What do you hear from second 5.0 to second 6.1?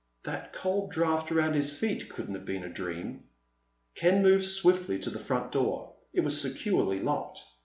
the front door.